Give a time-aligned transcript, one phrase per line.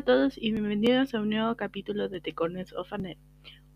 [0.00, 3.18] a todos y bienvenidos a un nuevo capítulo de The Corners of Annette.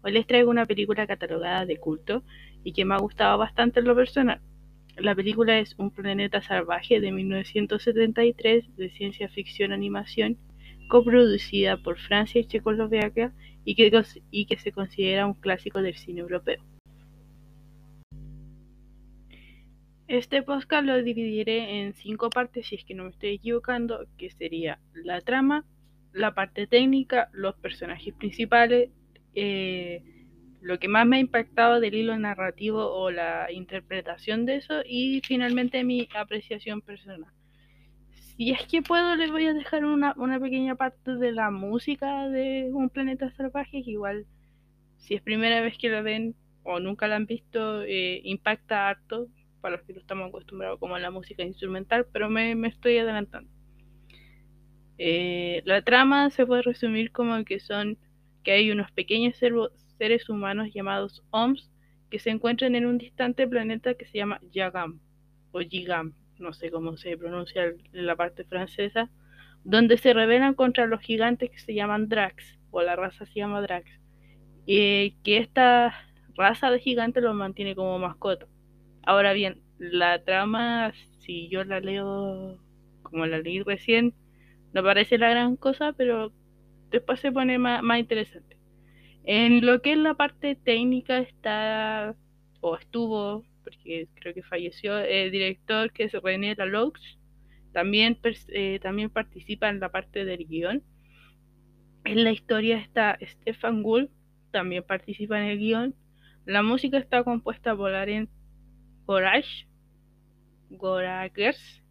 [0.02, 2.22] Hoy les traigo una película catalogada de culto
[2.62, 4.40] y que me ha gustado bastante en lo personal.
[4.96, 10.38] La película es Un planeta salvaje de 1973 de ciencia ficción animación
[10.88, 13.34] coproducida por Francia y Checoslovaquia
[13.66, 13.92] y que,
[14.30, 16.62] y que se considera un clásico del cine europeo.
[20.08, 24.30] Este podcast lo dividiré en cinco partes, si es que no me estoy equivocando, que
[24.30, 25.66] sería la trama,
[26.14, 28.90] la parte técnica, los personajes principales,
[29.34, 30.02] eh,
[30.62, 35.20] lo que más me ha impactado del hilo narrativo o la interpretación de eso y
[35.22, 37.30] finalmente mi apreciación personal.
[38.12, 42.28] Si es que puedo, les voy a dejar una, una pequeña parte de la música
[42.28, 44.26] de Un Planeta Salvaje, que igual,
[44.96, 49.28] si es primera vez que la ven o nunca la han visto, eh, impacta harto
[49.60, 53.50] para los que no estamos acostumbrados como a la música instrumental, pero me, estoy adelantando.
[54.98, 57.98] Eh, la trama se puede resumir como que son
[58.44, 61.70] que hay unos pequeños seres humanos llamados OMS
[62.10, 65.00] que se encuentran en un distante planeta que se llama Yagam
[65.50, 69.10] o Yigam, no sé cómo se pronuncia en la parte francesa,
[69.64, 73.62] donde se rebelan contra los gigantes que se llaman Drax, o la raza se llama
[73.62, 73.90] Drax,
[74.66, 75.94] y que esta
[76.34, 78.46] raza de gigantes los mantiene como mascota.
[79.04, 82.58] Ahora bien, la trama, si yo la leo
[83.02, 84.14] como la leí recién,
[84.74, 86.32] no parece la gran cosa, pero
[86.90, 88.58] después se pone más, interesante.
[89.24, 92.14] En lo que es la parte técnica está,
[92.60, 96.98] o estuvo, porque creo que falleció, el director que es René Laloux,
[97.72, 98.18] también,
[98.48, 100.82] eh, también participa en la parte del guion.
[102.04, 104.10] En la historia está Stefan Gould,
[104.50, 105.94] también participa en el guion.
[106.46, 108.28] La música está compuesta por Aren
[109.06, 109.66] Gorage,
[110.70, 111.83] Goragers.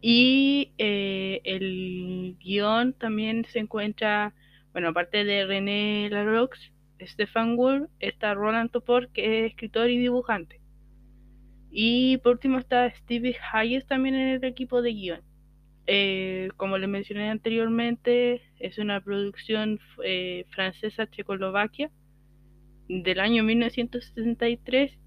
[0.00, 4.34] Y eh, el guion también se encuentra,
[4.72, 6.50] bueno, aparte de René Laroux,
[7.00, 10.60] Stefan Wolf, está Roland Topor, que es escritor y dibujante.
[11.70, 15.20] Y por último está Stevie Hayes también en el equipo de guion.
[15.86, 21.90] Eh, como les mencioné anteriormente, es una producción eh, francesa-checoslovaquia
[22.88, 24.98] del año 1973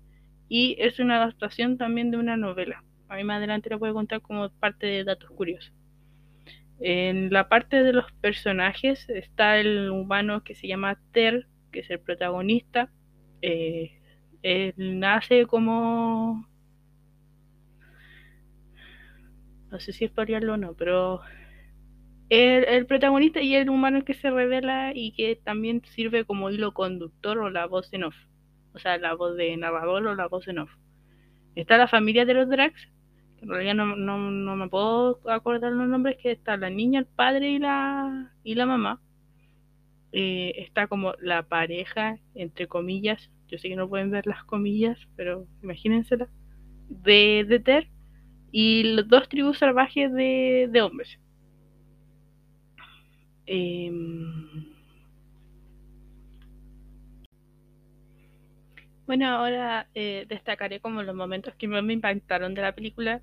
[0.50, 2.84] y es una adaptación también de una novela.
[3.14, 5.72] A mí más adelante la voy a contar como parte de datos curiosos.
[6.80, 11.90] En la parte de los personajes está el humano que se llama Ter, que es
[11.92, 12.92] el protagonista.
[13.44, 14.02] Eh,
[14.42, 16.48] él nace como...
[19.70, 21.22] No sé si es o no, pero
[22.30, 27.38] el, protagonista y el humano que se revela y que también sirve como hilo conductor
[27.38, 28.16] o la voz en off
[28.74, 30.72] o sea, la voz de narrador o la voz en off.
[31.56, 32.90] Está la familia de los Drax,
[33.44, 37.52] en realidad no, no, me puedo acordar los nombres, que está la niña, el padre
[37.52, 39.02] y la, y la mamá.
[40.14, 44.98] Eh, está como la pareja, entre comillas, yo sé que no pueden ver las comillas,
[45.18, 46.30] pero imagínensela,
[46.88, 47.90] de, de Ter
[48.52, 51.20] y los dos tribus salvajes de, de hombres.
[53.46, 53.92] Eh,
[59.06, 63.22] Bueno, ahora eh, destacaré como los momentos que más me impactaron de la película.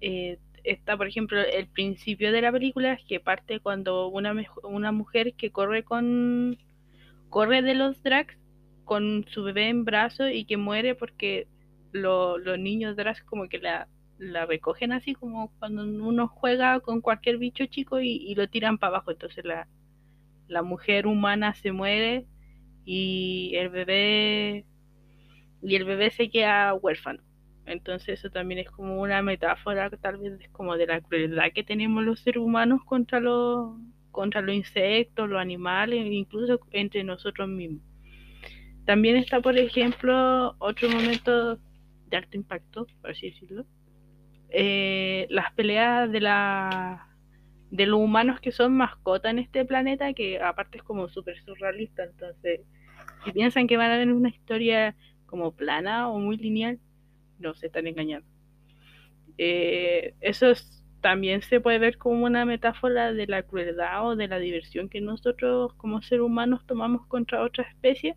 [0.00, 4.34] Eh, está, por ejemplo, el principio de la película, que parte cuando una,
[4.64, 6.58] una mujer que corre con
[7.30, 8.36] corre de los drags
[8.84, 11.48] con su bebé en brazos y que muere porque
[11.92, 17.38] los niños drags como que la, la recogen así como cuando uno juega con cualquier
[17.38, 19.10] bicho chico y, y lo tiran para abajo.
[19.12, 19.68] Entonces la,
[20.48, 22.26] la mujer humana se muere
[22.84, 24.66] y el bebé
[25.62, 27.22] y el bebé se queda huérfano.
[27.66, 32.04] Entonces eso también es como una metáfora tal vez como de la crueldad que tenemos
[32.04, 33.76] los seres humanos contra los
[34.12, 37.82] contra los insectos, los animales, incluso entre nosotros mismos.
[38.86, 41.56] También está, por ejemplo, otro momento
[42.06, 43.66] de alto impacto, por así decirlo,
[44.48, 47.08] eh, las peleas de la
[47.70, 52.04] de los humanos que son mascotas en este planeta, que aparte es como súper surrealista,
[52.04, 52.60] entonces
[53.24, 54.94] si piensan que van a ver una historia
[55.26, 56.78] como plana o muy lineal,
[57.38, 58.28] no se están engañando.
[59.38, 60.52] Eh, eso
[61.00, 65.00] también se puede ver como una metáfora de la crueldad o de la diversión que
[65.00, 68.16] nosotros como seres humanos tomamos contra otras especies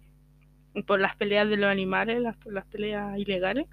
[0.88, 3.68] por las peleas de los animales, las, las peleas ilegales.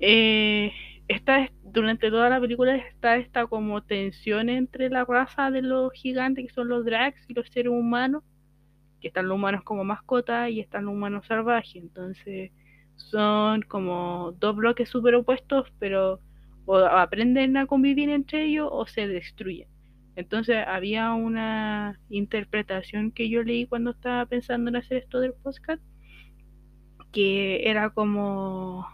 [0.00, 0.72] Eh,
[1.08, 6.46] esta, durante toda la película está esta como tensión entre la raza de los gigantes
[6.46, 8.22] que son los drags y los seres humanos
[9.00, 11.76] que están los humanos como mascotas y están los humanos salvajes.
[11.76, 12.50] Entonces
[12.98, 16.20] son como dos bloques súper opuestos, pero
[16.66, 19.68] o aprenden a convivir entre ellos o se destruyen.
[20.16, 25.82] Entonces había una interpretación que yo leí cuando estaba pensando en hacer esto del podcast,
[27.10, 28.86] que era como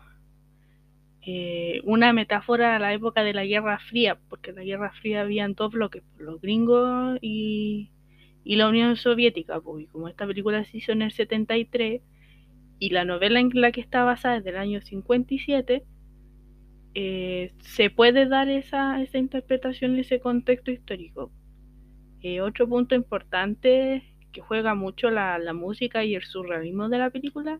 [1.22, 5.22] eh, una metáfora a la época de la Guerra Fría, porque en la Guerra Fría
[5.22, 7.90] habían dos bloques, los gringos y,
[8.44, 12.02] y la Unión Soviética, pues, y como esta película se hizo en el 73
[12.84, 15.84] y la novela en la que está basada es del año 57,
[16.92, 21.32] eh, se puede dar esa, esa interpretación ese contexto histórico.
[22.20, 24.02] Eh, otro punto importante
[24.32, 27.58] que juega mucho la, la, música y el surrealismo de la película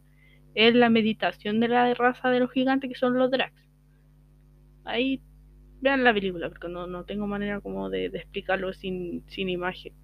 [0.55, 3.67] es la meditación de la raza de los gigantes que son los drags.
[4.85, 5.23] Ahí
[5.81, 9.95] vean la película, porque no, no tengo manera como de, de explicarlo sin, sin imagen.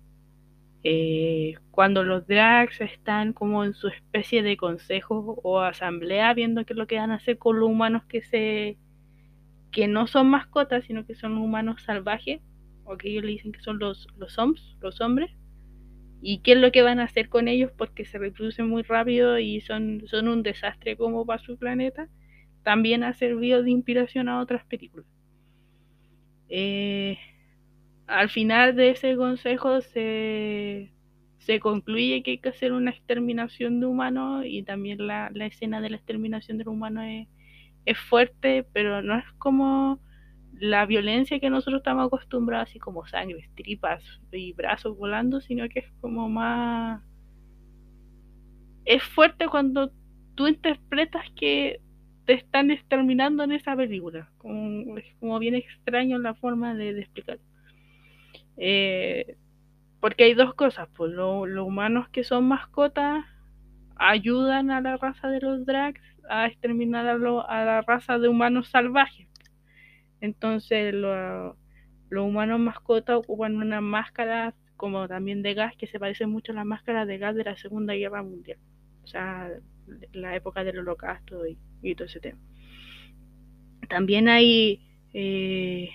[0.83, 6.73] Eh, cuando los drags están como en su especie de consejo o asamblea viendo qué
[6.73, 8.79] es lo que van a hacer con los humanos que se
[9.71, 12.41] que no son mascotas, sino que son humanos salvajes,
[12.85, 15.31] o que ellos le dicen que son los, los hombres, los hombres,
[16.23, 19.39] y qué es lo que van a hacer con ellos porque se reproducen muy rápido
[19.39, 22.09] y son, son un desastre como para su planeta,
[22.63, 25.07] también ha servido de inspiración a otras películas.
[26.49, 27.17] Eh,
[28.11, 30.93] al final de ese consejo se,
[31.39, 35.81] se, concluye que hay que hacer una exterminación de humanos y también la, la escena
[35.81, 37.29] de la exterminación de humanos es
[37.85, 40.01] es fuerte, pero no es como
[40.53, 44.03] la violencia que nosotros estamos acostumbrados, así como sangre, tripas
[44.33, 47.03] y brazos volando, sino que es como más...
[48.85, 49.93] Es fuerte cuando
[50.35, 51.81] tú interpretas que
[52.27, 54.31] te están exterminando en esa película.
[54.39, 57.43] Como, es como bien extraño la forma de, de explicarlo.
[58.63, 59.37] Eh,
[60.01, 63.25] porque hay dos cosas, pues los humanos que son mascotas
[63.97, 67.17] ayudan a la raza de los drags a exterminar a,
[67.65, 69.29] la raza de humanos salvajes.
[70.21, 71.57] Entonces los
[72.11, 76.65] humanos mascotas ocupan una máscara como también de gas que se parece mucho a la
[76.65, 78.59] máscara de gas de la Segunda Guerra Mundial.
[79.05, 79.51] O sea,
[80.13, 82.39] la época del holocausto y, todo ese tema.
[83.89, 85.91] También hay eh,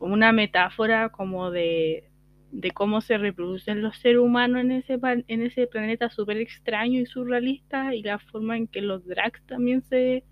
[0.00, 2.10] una metáfora como de,
[2.52, 7.06] de cómo se reproducen los seres humanos en ese, en ese planeta súper extraño y
[7.06, 10.24] surrealista y la forma en que los drags también se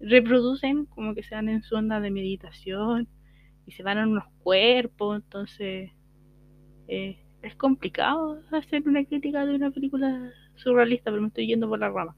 [0.00, 3.08] reproducen, como que se dan en su onda de meditación
[3.66, 5.90] y se van a unos cuerpos, entonces
[6.88, 11.78] eh, es complicado hacer una crítica de una película surrealista, pero me estoy yendo por
[11.78, 12.16] la rama.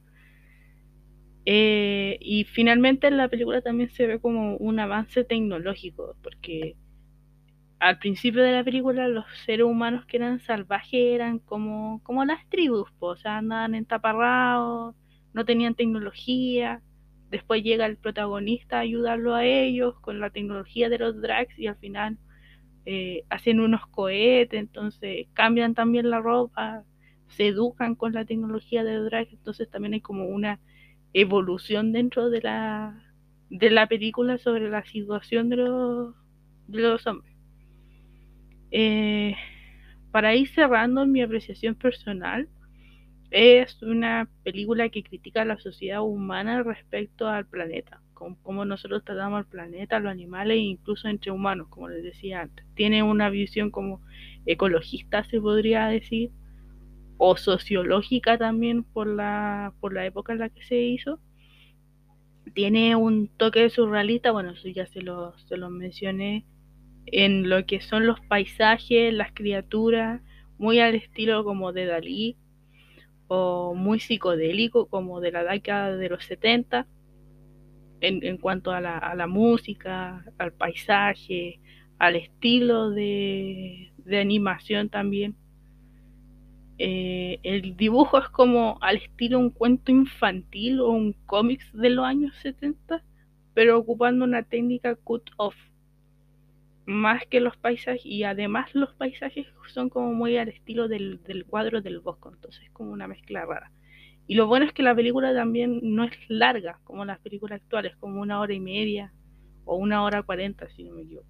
[1.50, 6.76] Eh, y finalmente en la película también se ve como un avance tecnológico, porque
[7.78, 12.46] al principio de la película los seres humanos que eran salvajes eran como, como las
[12.50, 14.94] tribus, o sea, andaban entaparrados,
[15.32, 16.82] no tenían tecnología.
[17.30, 21.66] Después llega el protagonista a ayudarlo a ellos con la tecnología de los drags y
[21.66, 22.18] al final
[22.84, 26.84] eh, hacen unos cohetes, entonces cambian también la ropa,
[27.28, 30.60] se educan con la tecnología de los drags, entonces también hay como una
[31.12, 33.02] evolución dentro de la,
[33.50, 36.14] de la película sobre la situación de los,
[36.66, 37.34] de los hombres.
[38.70, 39.34] Eh,
[40.10, 42.48] para ir cerrando mi apreciación personal,
[43.30, 49.38] es una película que critica a la sociedad humana respecto al planeta, cómo nosotros tratamos
[49.38, 52.64] al planeta, los animales e incluso entre humanos, como les decía antes.
[52.74, 54.00] Tiene una visión como
[54.46, 56.30] ecologista, se podría decir,
[57.18, 61.20] o sociológica también por la, por la época en la que se hizo.
[62.54, 66.46] Tiene un toque surrealista, bueno, eso ya se lo, se lo mencioné
[67.06, 70.22] en lo que son los paisajes, las criaturas,
[70.58, 72.36] muy al estilo como de Dalí,
[73.28, 76.86] o muy psicodélico como de la década de los 70,
[78.00, 81.60] en, en cuanto a la, a la, música, al paisaje,
[81.98, 85.36] al estilo de, de animación también.
[86.78, 92.04] Eh, el dibujo es como al estilo un cuento infantil o un cómics de los
[92.04, 93.02] años 70,
[93.52, 95.56] pero ocupando una técnica cut-off
[96.86, 101.44] más que los paisajes y además los paisajes son como muy al estilo del, del,
[101.44, 103.70] cuadro del bosque, entonces es como una mezcla rara.
[104.26, 107.96] Y lo bueno es que la película también no es larga como las películas actuales,
[107.96, 109.12] como una hora y media
[109.64, 111.28] o una hora cuarenta, si no me equivoco.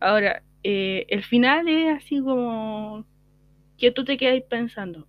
[0.00, 3.06] Ahora, eh, el final es así como
[3.78, 5.06] que tú te quedas pensando,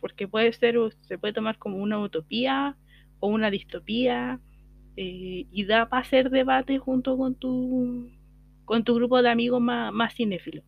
[0.00, 2.76] porque puede ser, se puede tomar como una utopía
[3.20, 4.40] o una distopía,
[4.96, 8.10] eh, y da para hacer debate junto con tu
[8.64, 10.64] con tu grupo de amigos más, más cinéfilos.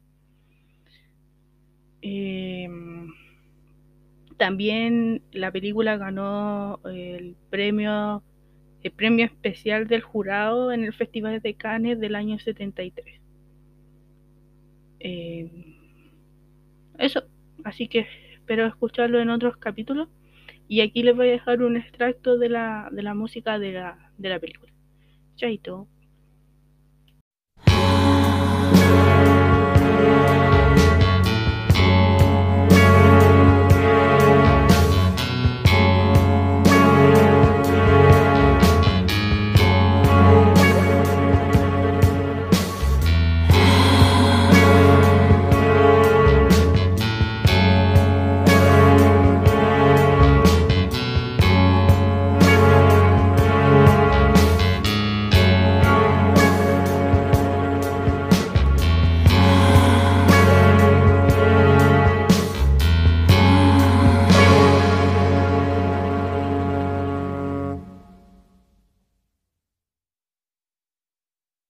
[2.01, 2.69] Eh,
[4.39, 8.23] también la película ganó el premio,
[8.83, 13.21] el premio especial del jurado en el Festival de Cannes del año 73.
[15.01, 15.68] Eh,
[16.99, 17.25] eso,
[17.65, 20.09] así que espero escucharlo en otros capítulos.
[20.69, 24.13] Y aquí les voy a dejar un extracto de la, de la música de la,
[24.19, 24.73] de la película.
[25.37, 25.89] Chaito.